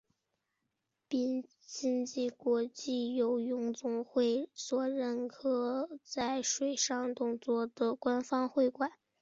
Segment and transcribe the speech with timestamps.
[1.07, 2.05] 并经
[2.35, 8.91] 国际游泳总会所认可作为水上运动的官方会馆。